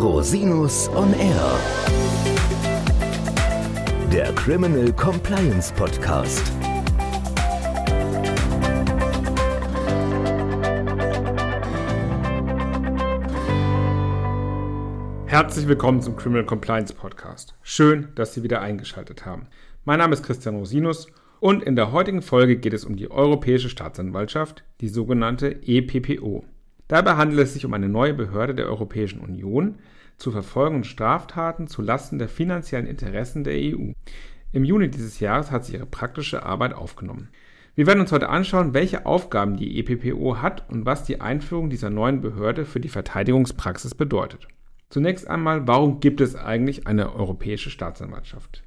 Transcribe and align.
Rosinus 0.00 0.88
on 0.94 1.12
Air. 1.12 1.60
Der 4.10 4.32
Criminal 4.32 4.90
Compliance 4.94 5.70
Podcast. 5.74 6.42
Herzlich 15.26 15.68
willkommen 15.68 16.00
zum 16.00 16.16
Criminal 16.16 16.46
Compliance 16.46 16.94
Podcast. 16.94 17.54
Schön, 17.60 18.08
dass 18.14 18.32
Sie 18.32 18.42
wieder 18.42 18.62
eingeschaltet 18.62 19.26
haben. 19.26 19.48
Mein 19.84 19.98
Name 19.98 20.14
ist 20.14 20.22
Christian 20.22 20.56
Rosinus 20.56 21.08
und 21.40 21.62
in 21.62 21.76
der 21.76 21.92
heutigen 21.92 22.22
Folge 22.22 22.56
geht 22.56 22.72
es 22.72 22.86
um 22.86 22.96
die 22.96 23.10
Europäische 23.10 23.68
Staatsanwaltschaft, 23.68 24.64
die 24.80 24.88
sogenannte 24.88 25.60
EPPO. 25.62 26.46
Dabei 26.90 27.14
handelt 27.14 27.38
es 27.38 27.54
sich 27.54 27.64
um 27.64 27.72
eine 27.72 27.88
neue 27.88 28.14
Behörde 28.14 28.52
der 28.52 28.66
Europäischen 28.66 29.20
Union 29.20 29.78
zur 30.16 30.32
Verfolgung 30.32 30.82
Straftaten 30.82 31.68
zu 31.68 31.82
Lasten 31.82 32.18
der 32.18 32.28
finanziellen 32.28 32.88
Interessen 32.88 33.44
der 33.44 33.54
EU. 33.54 33.92
Im 34.50 34.64
Juni 34.64 34.90
dieses 34.90 35.20
Jahres 35.20 35.52
hat 35.52 35.64
sie 35.64 35.74
ihre 35.74 35.86
praktische 35.86 36.42
Arbeit 36.42 36.74
aufgenommen. 36.74 37.28
Wir 37.76 37.86
werden 37.86 38.00
uns 38.00 38.10
heute 38.10 38.28
anschauen, 38.28 38.74
welche 38.74 39.06
Aufgaben 39.06 39.56
die 39.56 39.78
EPPO 39.78 40.38
hat 40.42 40.68
und 40.68 40.84
was 40.84 41.04
die 41.04 41.20
Einführung 41.20 41.70
dieser 41.70 41.90
neuen 41.90 42.22
Behörde 42.22 42.64
für 42.64 42.80
die 42.80 42.88
Verteidigungspraxis 42.88 43.94
bedeutet. 43.94 44.48
Zunächst 44.88 45.28
einmal, 45.28 45.68
warum 45.68 46.00
gibt 46.00 46.20
es 46.20 46.34
eigentlich 46.34 46.88
eine 46.88 47.14
europäische 47.14 47.70
Staatsanwaltschaft? 47.70 48.64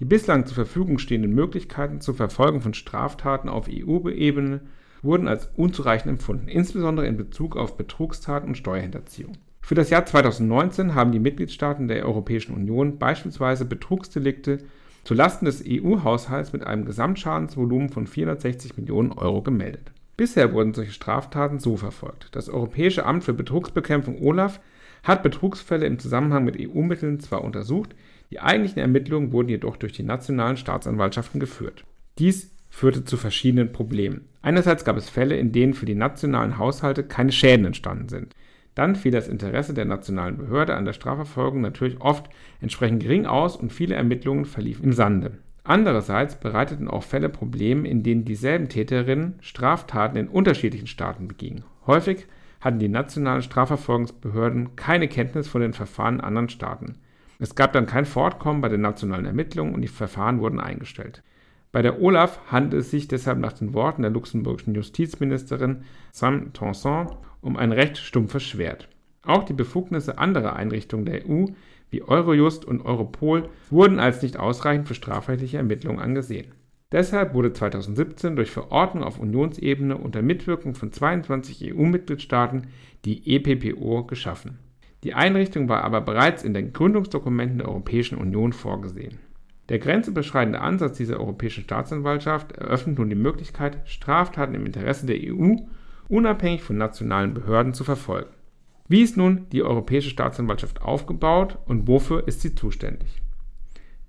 Die 0.00 0.04
bislang 0.04 0.44
zur 0.44 0.56
Verfügung 0.56 0.98
stehenden 0.98 1.36
Möglichkeiten 1.36 2.00
zur 2.00 2.16
Verfolgung 2.16 2.62
von 2.62 2.74
Straftaten 2.74 3.48
auf 3.48 3.68
EU-Ebene 3.70 4.62
wurden 5.02 5.28
als 5.28 5.48
unzureichend 5.56 6.10
empfunden, 6.10 6.48
insbesondere 6.48 7.06
in 7.06 7.16
Bezug 7.16 7.56
auf 7.56 7.76
Betrugstaten 7.76 8.48
und 8.48 8.56
Steuerhinterziehung. 8.56 9.32
Für 9.60 9.74
das 9.74 9.90
Jahr 9.90 10.04
2019 10.04 10.94
haben 10.94 11.12
die 11.12 11.20
Mitgliedstaaten 11.20 11.88
der 11.88 12.04
Europäischen 12.04 12.54
Union 12.54 12.98
beispielsweise 12.98 13.64
Betrugsdelikte 13.64 14.58
zu 15.04 15.14
Lasten 15.14 15.44
des 15.44 15.64
EU-Haushalts 15.66 16.52
mit 16.52 16.66
einem 16.66 16.84
Gesamtschadensvolumen 16.84 17.88
von 17.88 18.06
460 18.06 18.76
Millionen 18.76 19.12
Euro 19.12 19.42
gemeldet. 19.42 19.92
Bisher 20.16 20.52
wurden 20.52 20.74
solche 20.74 20.92
Straftaten 20.92 21.60
so 21.60 21.76
verfolgt. 21.76 22.28
Das 22.32 22.50
Europäische 22.50 23.06
Amt 23.06 23.24
für 23.24 23.32
Betrugsbekämpfung 23.32 24.20
OLAF 24.20 24.60
hat 25.02 25.22
Betrugsfälle 25.22 25.86
im 25.86 25.98
Zusammenhang 25.98 26.44
mit 26.44 26.58
EU-Mitteln 26.60 27.20
zwar 27.20 27.42
untersucht, 27.42 27.94
die 28.30 28.40
eigentlichen 28.40 28.80
Ermittlungen 28.80 29.32
wurden 29.32 29.48
jedoch 29.48 29.76
durch 29.76 29.92
die 29.92 30.02
nationalen 30.02 30.56
Staatsanwaltschaften 30.56 31.40
geführt. 31.40 31.84
Dies 32.18 32.50
führte 32.70 33.04
zu 33.04 33.16
verschiedenen 33.16 33.72
Problemen. 33.72 34.28
Einerseits 34.42 34.84
gab 34.84 34.96
es 34.96 35.10
Fälle, 35.10 35.36
in 35.36 35.52
denen 35.52 35.74
für 35.74 35.86
die 35.86 35.94
nationalen 35.94 36.56
Haushalte 36.56 37.02
keine 37.04 37.32
Schäden 37.32 37.66
entstanden 37.66 38.08
sind. 38.08 38.34
Dann 38.74 38.96
fiel 38.96 39.12
das 39.12 39.28
Interesse 39.28 39.74
der 39.74 39.84
nationalen 39.84 40.38
Behörde 40.38 40.74
an 40.74 40.84
der 40.84 40.92
Strafverfolgung 40.92 41.60
natürlich 41.60 42.00
oft 42.00 42.30
entsprechend 42.60 43.02
gering 43.02 43.26
aus 43.26 43.56
und 43.56 43.72
viele 43.72 43.96
Ermittlungen 43.96 44.46
verliefen 44.46 44.84
im 44.84 44.92
Sande. 44.92 45.32
Andererseits 45.64 46.36
bereiteten 46.36 46.88
auch 46.88 47.02
Fälle 47.02 47.28
Probleme, 47.28 47.86
in 47.86 48.02
denen 48.02 48.24
dieselben 48.24 48.68
Täterinnen 48.68 49.34
Straftaten 49.40 50.16
in 50.16 50.28
unterschiedlichen 50.28 50.86
Staaten 50.86 51.28
begingen. 51.28 51.64
Häufig 51.86 52.26
hatten 52.60 52.78
die 52.78 52.88
nationalen 52.88 53.42
Strafverfolgungsbehörden 53.42 54.76
keine 54.76 55.08
Kenntnis 55.08 55.48
von 55.48 55.60
den 55.60 55.72
Verfahren 55.72 56.16
in 56.16 56.20
anderen 56.20 56.48
Staaten. 56.48 56.96
Es 57.38 57.54
gab 57.54 57.72
dann 57.72 57.86
kein 57.86 58.04
Fortkommen 58.04 58.60
bei 58.60 58.68
den 58.68 58.82
nationalen 58.82 59.24
Ermittlungen 59.24 59.74
und 59.74 59.82
die 59.82 59.88
Verfahren 59.88 60.40
wurden 60.40 60.60
eingestellt. 60.60 61.22
Bei 61.72 61.82
der 61.82 62.00
OLAF 62.00 62.40
handelt 62.50 62.82
es 62.82 62.90
sich 62.90 63.06
deshalb 63.06 63.38
nach 63.38 63.52
den 63.52 63.74
Worten 63.74 64.02
der 64.02 64.10
luxemburgischen 64.10 64.74
Justizministerin 64.74 65.84
Sam 66.10 66.52
Tonson 66.52 67.14
um 67.40 67.56
ein 67.56 67.72
recht 67.72 67.96
stumpfes 67.96 68.42
Schwert. 68.42 68.88
Auch 69.22 69.44
die 69.44 69.52
Befugnisse 69.52 70.18
anderer 70.18 70.56
Einrichtungen 70.56 71.04
der 71.04 71.28
EU 71.28 71.46
wie 71.90 72.02
Eurojust 72.02 72.64
und 72.64 72.84
Europol 72.84 73.48
wurden 73.70 73.98
als 73.98 74.22
nicht 74.22 74.38
ausreichend 74.38 74.88
für 74.88 74.94
strafrechtliche 74.94 75.58
Ermittlungen 75.58 76.00
angesehen. 76.00 76.52
Deshalb 76.92 77.34
wurde 77.34 77.52
2017 77.52 78.34
durch 78.34 78.50
Verordnung 78.50 79.04
auf 79.04 79.20
Unionsebene 79.20 79.96
unter 79.96 80.22
Mitwirkung 80.22 80.74
von 80.74 80.90
22 80.90 81.72
EU-Mitgliedstaaten 81.72 82.66
die 83.04 83.36
EPPO 83.36 84.04
geschaffen. 84.04 84.58
Die 85.04 85.14
Einrichtung 85.14 85.68
war 85.68 85.84
aber 85.84 86.00
bereits 86.00 86.42
in 86.42 86.52
den 86.52 86.72
Gründungsdokumenten 86.72 87.58
der 87.58 87.68
Europäischen 87.68 88.18
Union 88.18 88.52
vorgesehen. 88.52 89.18
Der 89.70 89.78
grenzüberschreitende 89.78 90.60
Ansatz 90.60 90.96
dieser 90.96 91.20
Europäischen 91.20 91.62
Staatsanwaltschaft 91.62 92.50
eröffnet 92.52 92.98
nun 92.98 93.08
die 93.08 93.14
Möglichkeit, 93.14 93.78
Straftaten 93.84 94.54
im 94.54 94.66
Interesse 94.66 95.06
der 95.06 95.16
EU 95.22 95.54
unabhängig 96.08 96.62
von 96.62 96.76
nationalen 96.76 97.34
Behörden 97.34 97.72
zu 97.72 97.84
verfolgen. 97.84 98.30
Wie 98.88 99.02
ist 99.02 99.16
nun 99.16 99.46
die 99.52 99.62
Europäische 99.62 100.10
Staatsanwaltschaft 100.10 100.82
aufgebaut 100.82 101.56
und 101.66 101.86
wofür 101.86 102.26
ist 102.26 102.40
sie 102.40 102.56
zuständig? 102.56 103.22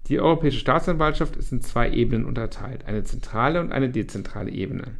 Die 0.07 0.19
Europäische 0.19 0.57
Staatsanwaltschaft 0.57 1.35
ist 1.35 1.51
in 1.51 1.61
zwei 1.61 1.91
Ebenen 1.91 2.25
unterteilt, 2.25 2.85
eine 2.88 3.03
zentrale 3.03 3.61
und 3.61 3.71
eine 3.71 3.91
dezentrale 3.91 4.50
Ebene. 4.50 4.95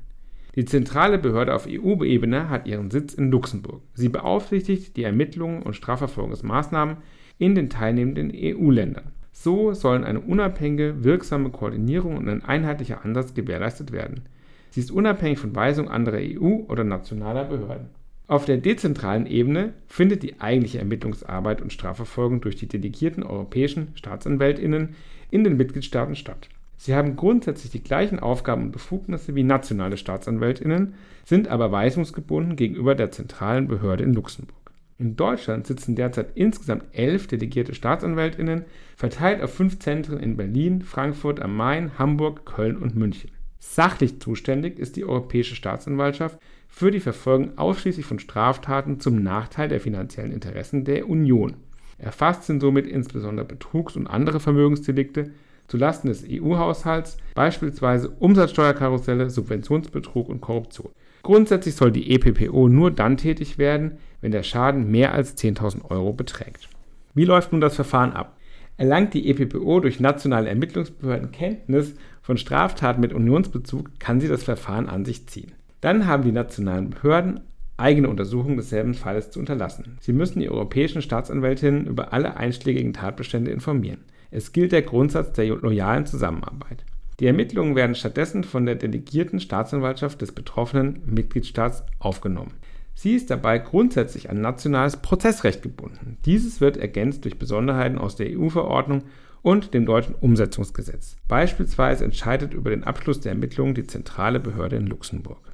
Die 0.56 0.66
zentrale 0.66 1.18
Behörde 1.18 1.56
auf 1.56 1.66
EU-Ebene 1.68 2.50
hat 2.50 2.68
ihren 2.68 2.92
Sitz 2.92 3.16
in 3.16 3.32
Luxemburg. 3.32 3.82
Sie 3.96 4.10
beaufsichtigt 4.10 4.96
die 4.96 5.04
Ermittlungen 5.04 5.64
und 5.64 5.76
Strafverfolgungsmaßnahmen 5.76 6.98
in 7.40 7.56
den 7.56 7.72
teilnehmenden 7.72 8.32
EU-Ländern. 8.36 9.12
So 9.32 9.74
sollen 9.74 10.04
eine 10.04 10.20
unabhängige, 10.20 11.04
wirksame 11.04 11.50
Koordinierung 11.50 12.18
und 12.18 12.30
ein 12.30 12.44
einheitlicher 12.44 13.04
Ansatz 13.06 13.34
gewährleistet 13.34 13.92
werden. 13.92 14.22
Sie 14.70 14.80
ist 14.80 14.92
unabhängig 14.92 15.40
von 15.40 15.56
Weisungen 15.56 15.92
anderer 15.92 16.20
EU- 16.20 16.66
oder 16.68 16.84
nationaler 16.84 17.46
Behörden. 17.46 17.90
Auf 18.28 18.46
der 18.46 18.58
dezentralen 18.58 19.26
Ebene 19.26 19.74
findet 19.88 20.24
die 20.24 20.40
eigentliche 20.40 20.80
Ermittlungsarbeit 20.80 21.62
und 21.62 21.74
Strafverfolgung 21.74 22.40
durch 22.40 22.56
die 22.56 22.68
delegierten 22.68 23.24
europäischen 23.24 23.90
Staatsanwältinnen 23.96 24.96
in 25.32 25.44
den 25.44 25.58
Mitgliedstaaten 25.58 26.16
statt. 26.16 26.48
Sie 26.78 26.96
haben 26.96 27.16
grundsätzlich 27.16 27.72
die 27.72 27.84
gleichen 27.84 28.20
Aufgaben 28.20 28.64
und 28.64 28.72
Befugnisse 28.72 29.36
wie 29.36 29.44
nationale 29.44 29.98
Staatsanwältinnen, 29.98 30.94
sind 31.26 31.50
aber 31.50 31.72
weisungsgebunden 31.72 32.56
gegenüber 32.56 32.96
der 32.96 33.12
zentralen 33.12 33.68
Behörde 33.68 34.04
in 34.04 34.14
Luxemburg. 34.14 34.61
In 35.02 35.16
Deutschland 35.16 35.66
sitzen 35.66 35.96
derzeit 35.96 36.34
insgesamt 36.36 36.84
elf 36.92 37.26
delegierte 37.26 37.74
Staatsanwältinnen, 37.74 38.66
verteilt 38.96 39.42
auf 39.42 39.52
fünf 39.52 39.80
Zentren 39.80 40.20
in 40.20 40.38
Berlin, 40.38 40.84
Frankfurt 40.84 41.40
am 41.40 41.56
Main, 41.58 41.98
Hamburg, 41.98 42.46
Köln 42.46 42.78
und 42.78 42.96
München. 42.96 43.32
Sachlich 43.58 44.22
zuständig 44.22 44.78
ist 44.78 44.96
die 44.98 45.04
Europäische 45.04 45.56
Staatsanwaltschaft 45.56 46.38
für 46.68 46.92
die 46.92 47.00
Verfolgung 47.00 47.58
ausschließlich 47.58 48.06
von 48.06 48.20
Straftaten 48.20 49.00
zum 49.00 49.24
Nachteil 49.24 49.70
der 49.70 49.80
finanziellen 49.80 50.32
Interessen 50.32 50.86
der 50.86 51.10
Union. 51.10 51.56
Erfasst 51.98 52.44
sind 52.44 52.60
somit 52.60 52.86
insbesondere 52.86 53.48
Betrugs- 53.48 53.96
und 53.96 54.06
andere 54.06 54.40
Vermögensdelikte 54.40 55.32
zulasten 55.72 56.10
des 56.10 56.26
EU-Haushalts, 56.30 57.18
beispielsweise 57.34 58.10
Umsatzsteuerkarusselle, 58.10 59.30
Subventionsbetrug 59.30 60.28
und 60.28 60.42
Korruption. 60.42 60.92
Grundsätzlich 61.24 61.76
soll 61.76 61.92
die 61.92 62.12
EPPO 62.12 62.68
nur 62.68 62.92
dann 62.92 63.16
tätig 63.16 63.58
werden, 63.58 63.94
wenn 64.20 64.32
der 64.32 64.44
Schaden 64.44 64.92
mehr 64.92 65.14
als 65.14 65.38
10.000 65.38 65.90
Euro 65.90 66.12
beträgt. 66.12 66.68
Wie 67.14 67.26
läuft 67.26 67.54
nun 67.54 67.62
das 67.62 67.76
Verfahren 67.76 68.12
ab? 68.12 68.38
Erlangt 68.78 69.14
die 69.14 69.30
EPPO 69.30 69.80
durch 69.80 70.00
nationale 70.00 70.50
Ermittlungsbehörden 70.50 71.32
Kenntnis 71.32 71.96
von 72.22 72.38
Straftaten 72.38 73.00
mit 73.00 73.14
Unionsbezug, 73.14 74.00
kann 74.00 74.20
sie 74.20 74.28
das 74.28 74.44
Verfahren 74.44 74.90
an 74.90 75.06
sich 75.06 75.28
ziehen. 75.28 75.54
Dann 75.80 76.06
haben 76.06 76.24
die 76.24 76.32
nationalen 76.32 76.90
Behörden 76.90 77.42
eigene 77.78 78.10
Untersuchungen 78.10 78.58
desselben 78.58 78.94
Falles 78.94 79.32
zu 79.32 79.40
unterlassen. 79.40 79.98
Sie 80.02 80.14
müssen 80.14 80.40
die 80.40 80.50
europäischen 80.50 81.02
Staatsanwältinnen 81.02 81.86
über 81.86 82.14
alle 82.14 82.38
einschlägigen 82.38 82.94
Tatbestände 82.94 83.52
informieren. 83.52 84.02
Es 84.32 84.54
gilt 84.54 84.72
der 84.72 84.82
Grundsatz 84.82 85.34
der 85.34 85.46
loyalen 85.48 86.06
Zusammenarbeit. 86.06 86.86
Die 87.20 87.28
Ermittlungen 87.28 87.76
werden 87.76 87.96
stattdessen 87.96 88.46
von 88.46 88.66
der 88.66 88.76
delegierten 88.76 89.42
Staatsanwaltschaft 89.42 90.22
des 90.22 90.32
betroffenen 90.32 91.02
Mitgliedstaats 91.06 91.84
aufgenommen. 92.00 92.54
Sie 92.96 93.14
ist 93.14 93.30
dabei 93.30 93.60
grundsätzlich 93.60 94.30
an 94.30 94.42
nationales 94.42 94.98
Prozessrecht 94.98 95.62
gebunden. 95.62 96.18
Dieses 96.26 96.62
wird 96.62 96.78
ergänzt 96.78 97.26
durch 97.26 97.38
Besonderheiten 97.38 97.98
aus 97.98 98.16
der 98.16 98.28
EU-Verordnung 98.38 99.04
und 99.42 99.74
dem 99.74 99.86
deutschen 99.86 100.16
Umsetzungsgesetz. 100.16 101.18
Beispielsweise 101.28 102.06
entscheidet 102.06 102.54
über 102.54 102.70
den 102.70 102.84
Abschluss 102.86 103.20
der 103.20 103.34
Ermittlungen 103.34 103.76
die 103.76 103.88
zentrale 103.88 104.40
Behörde 104.40 104.78
in 104.78 104.88
Luxemburg. 104.88 105.52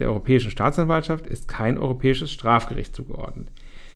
Der 0.00 0.08
Europäischen 0.08 0.50
Staatsanwaltschaft 0.50 1.26
ist 1.26 1.46
kein 1.46 1.78
europäisches 1.78 2.32
Strafgericht 2.32 2.96
zugeordnet. 2.96 3.48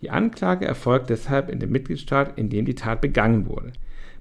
Die 0.02 0.10
Anklage 0.10 0.66
erfolgt 0.66 1.10
deshalb 1.10 1.48
in 1.48 1.58
dem 1.58 1.72
Mitgliedstaat, 1.72 2.38
in 2.38 2.50
dem 2.50 2.66
die 2.66 2.74
Tat 2.74 3.00
begangen 3.00 3.46
wurde. 3.46 3.72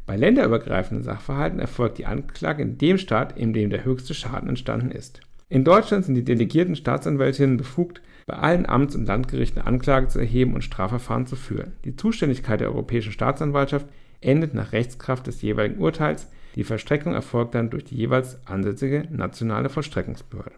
Bei 0.05 0.17
länderübergreifenden 0.17 1.03
Sachverhalten 1.03 1.59
erfolgt 1.59 1.97
die 1.97 2.05
Anklage 2.05 2.61
in 2.61 2.77
dem 2.77 2.97
Staat, 2.97 3.37
in 3.37 3.53
dem 3.53 3.69
der 3.69 3.85
höchste 3.85 4.13
Schaden 4.13 4.49
entstanden 4.49 4.91
ist. 4.91 5.21
In 5.47 5.63
Deutschland 5.63 6.03
sind 6.03 6.15
die 6.15 6.25
delegierten 6.25 6.75
Staatsanwältinnen 6.75 7.57
befugt, 7.57 8.01
bei 8.25 8.35
allen 8.35 8.65
Amts- 8.65 8.95
und 8.95 9.05
Landgerichten 9.05 9.61
Anklage 9.61 10.07
zu 10.07 10.19
erheben 10.19 10.55
und 10.55 10.63
Strafverfahren 10.63 11.25
zu 11.25 11.35
führen. 11.35 11.73
Die 11.85 11.95
Zuständigkeit 11.95 12.59
der 12.59 12.69
Europäischen 12.69 13.11
Staatsanwaltschaft 13.11 13.87
endet 14.19 14.53
nach 14.53 14.71
Rechtskraft 14.71 15.27
des 15.27 15.41
jeweiligen 15.41 15.79
Urteils. 15.79 16.29
Die 16.55 16.63
Verstreckung 16.63 17.13
erfolgt 17.13 17.55
dann 17.55 17.69
durch 17.69 17.85
die 17.85 17.95
jeweils 17.95 18.45
ansässige 18.45 19.07
nationale 19.09 19.69
Vollstreckungsbehörde. 19.69 20.55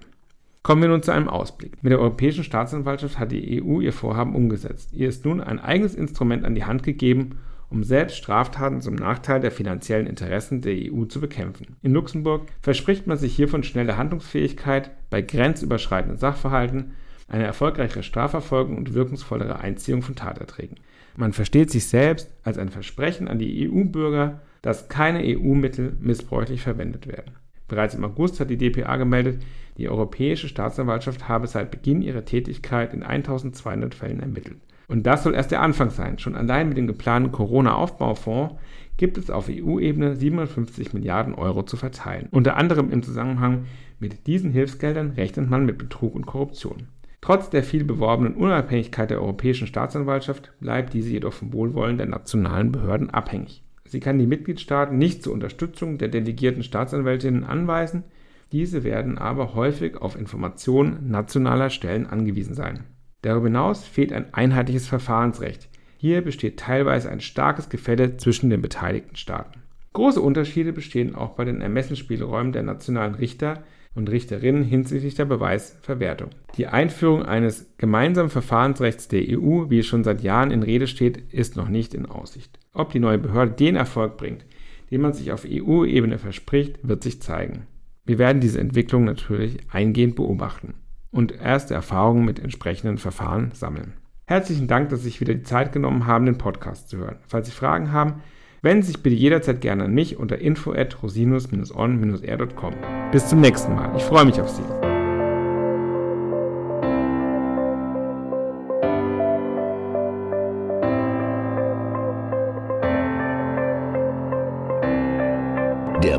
Kommen 0.64 0.82
wir 0.82 0.90
nun 0.90 1.04
zu 1.04 1.12
einem 1.12 1.30
Ausblick. 1.30 1.84
Mit 1.84 1.92
der 1.92 2.00
Europäischen 2.00 2.44
Staatsanwaltschaft 2.44 3.20
hat 3.20 3.32
die 3.32 3.62
EU 3.62 3.82
ihr 3.82 3.94
Vorhaben 3.94 4.36
umgesetzt. 4.36 4.94
Ihr 4.94 5.10
ist 5.10 5.24
nun 5.24 5.40
ein 5.40 5.60
eigenes 5.60 5.94
Instrument 5.94 6.44
an 6.44 6.56
die 6.56 6.66
Hand 6.66 6.82
gegeben, 6.82 7.38
um 7.76 7.84
selbst 7.84 8.16
Straftaten 8.16 8.80
zum 8.80 8.96
Nachteil 8.96 9.42
der 9.42 9.52
finanziellen 9.52 10.08
Interessen 10.08 10.62
der 10.62 10.74
EU 10.74 11.04
zu 11.04 11.20
bekämpfen. 11.20 11.76
In 11.82 11.92
Luxemburg 11.92 12.48
verspricht 12.62 13.06
man 13.06 13.18
sich 13.18 13.36
hiervon 13.36 13.64
schnelle 13.64 13.98
Handlungsfähigkeit 13.98 14.92
bei 15.10 15.22
grenzüberschreitenden 15.22 16.18
Sachverhalten, 16.18 16.94
eine 17.28 17.44
erfolgreichere 17.44 18.02
Strafverfolgung 18.02 18.78
und 18.78 18.94
wirkungsvollere 18.94 19.60
Einziehung 19.60 20.04
von 20.04 20.16
Taterträgen. 20.16 20.78
Man 21.18 21.34
versteht 21.34 21.70
sich 21.70 21.88
selbst 21.88 22.34
als 22.44 22.58
ein 22.58 22.70
Versprechen 22.70 23.28
an 23.28 23.40
die 23.40 23.70
EU-Bürger, 23.70 24.40
dass 24.62 24.88
keine 24.88 25.20
EU-Mittel 25.20 25.98
missbräuchlich 26.00 26.62
verwendet 26.62 27.08
werden. 27.08 27.36
Bereits 27.68 27.94
im 27.94 28.06
August 28.06 28.40
hat 28.40 28.50
die 28.50 28.58
dpa 28.58 28.96
gemeldet, 28.96 29.42
die 29.78 29.90
Europäische 29.90 30.48
Staatsanwaltschaft 30.48 31.28
habe 31.28 31.48
seit 31.48 31.72
Beginn 31.72 32.02
ihrer 32.02 32.24
Tätigkeit 32.24 32.94
in 32.94 33.04
1200 33.04 33.94
Fällen 33.94 34.22
ermittelt. 34.22 34.62
Und 34.88 35.06
das 35.06 35.24
soll 35.24 35.34
erst 35.34 35.52
der 35.52 35.62
Anfang 35.62 35.90
sein. 35.90 36.20
Schon 36.20 36.36
allein 36.36 36.70
mit 36.70 36.78
dem 36.78 36.88
geplanten 36.88 37.32
Corona-Aufbaufonds 37.32 38.56
gibt 38.98 39.18
es 39.18 39.30
auf 39.30 39.50
EU-Ebene 39.50 40.16
57 40.16 40.94
Milliarden 40.94 41.34
Euro 41.34 41.64
zu 41.64 41.78
verteilen. 41.78 42.28
Unter 42.32 42.56
anderem 42.58 42.92
im 42.92 43.04
Zusammenhang 43.04 43.66
mit 44.00 44.28
diesen 44.28 44.52
Hilfsgeldern 44.52 45.12
rechnet 45.12 45.50
man 45.50 45.66
mit 45.66 45.78
Betrug 45.78 46.16
und 46.16 46.26
Korruption. 46.26 46.88
Trotz 47.22 47.50
der 47.50 47.64
viel 47.64 47.84
beworbenen 47.84 48.36
Unabhängigkeit 48.36 49.10
der 49.10 49.20
Europäischen 49.20 49.68
Staatsanwaltschaft 49.68 50.54
bleibt 50.60 50.94
diese 50.94 51.10
jedoch 51.10 51.34
vom 51.34 51.54
Wohlwollen 51.54 51.98
der 51.98 52.06
nationalen 52.06 52.72
Behörden 52.72 53.10
abhängig. 53.10 53.64
Sie 53.86 54.00
kann 54.00 54.20
die 54.20 54.28
Mitgliedstaaten 54.28 54.98
nicht 54.98 55.24
zur 55.24 55.34
Unterstützung 55.34 55.98
der 55.98 56.10
delegierten 56.10 56.64
Staatsanwältinnen 56.64 57.44
anweisen, 57.44 58.04
diese 58.52 58.84
werden 58.84 59.18
aber 59.18 59.56
häufig 59.56 59.98
auf 59.98 60.16
Informationen 60.16 61.10
nationaler 61.10 61.70
Stellen 61.70 62.06
angewiesen 62.06 62.54
sein. 62.54 62.84
Darüber 63.26 63.48
hinaus 63.48 63.84
fehlt 63.84 64.14
ein 64.14 64.32
einheitliches 64.36 64.88
Verfahrensrecht. 64.88 65.68
Hier 65.98 66.22
besteht 66.22 66.60
teilweise 66.60 67.10
ein 67.10 67.22
starkes 67.22 67.70
Gefälle 67.70 68.18
zwischen 68.18 68.52
den 68.52 68.62
beteiligten 68.62 69.16
Staaten. 69.16 69.64
Große 69.94 70.22
Unterschiede 70.22 70.72
bestehen 70.72 71.16
auch 71.16 71.32
bei 71.32 71.44
den 71.44 71.60
Ermessensspielräumen 71.60 72.54
der 72.54 72.62
nationalen 72.62 73.16
Richter 73.16 73.64
und 73.96 74.12
Richterinnen 74.12 74.64
hinsichtlich 74.64 75.16
der 75.16 75.26
Beweisverwertung. 75.26 76.30
Die 76.58 76.68
Einführung 76.68 77.24
eines 77.24 77.76
gemeinsamen 77.78 78.30
Verfahrensrechts 78.30 79.08
der 79.08 79.24
EU, 79.28 79.72
wie 79.72 79.80
es 79.80 79.88
schon 79.88 80.04
seit 80.04 80.22
Jahren 80.22 80.52
in 80.52 80.62
Rede 80.62 80.86
steht, 80.86 81.34
ist 81.34 81.56
noch 81.56 81.68
nicht 81.68 81.96
in 81.96 82.06
Aussicht. 82.06 82.60
Ob 82.74 82.92
die 82.92 83.00
neue 83.00 83.18
Behörde 83.18 83.54
den 83.54 83.76
Erfolg 83.76 84.18
bringt, 84.18 84.46
den 84.92 85.02
man 85.02 85.14
sich 85.14 85.32
auf 85.32 85.48
EU-Ebene 85.50 86.20
verspricht, 86.20 86.78
wird 86.88 87.02
sich 87.02 87.24
zeigen. 87.24 87.66
Wir 88.06 88.20
werden 88.20 88.40
diese 88.40 88.60
Entwicklung 88.60 89.04
natürlich 89.04 89.58
eingehend 89.72 90.16
beobachten 90.16 90.76
und 91.16 91.32
erste 91.32 91.74
Erfahrungen 91.74 92.26
mit 92.26 92.40
entsprechenden 92.40 92.98
Verfahren 92.98 93.52
sammeln. 93.54 93.94
Herzlichen 94.26 94.68
Dank, 94.68 94.90
dass 94.90 95.00
Sie 95.00 95.06
sich 95.06 95.22
wieder 95.22 95.34
die 95.34 95.44
Zeit 95.44 95.72
genommen 95.72 96.06
haben, 96.06 96.26
den 96.26 96.38
Podcast 96.38 96.90
zu 96.90 96.98
hören. 96.98 97.20
Falls 97.26 97.48
Sie 97.48 97.54
Fragen 97.54 97.94
haben, 97.94 98.22
wenden 98.62 98.84
Sie 98.84 98.92
sich 98.92 99.02
bitte 99.02 99.16
jederzeit 99.16 99.62
gerne 99.62 99.86
an 99.86 99.94
mich 99.94 100.18
unter 100.18 100.40
info 100.40 100.74
at 100.74 101.02
rosinus-on-r.com. 101.02 102.74
Bis 103.12 103.30
zum 103.30 103.40
nächsten 103.40 103.76
Mal. 103.76 103.96
Ich 103.96 104.04
freue 104.04 104.26
mich 104.26 104.42
auf 104.42 104.50
Sie. 104.50 104.95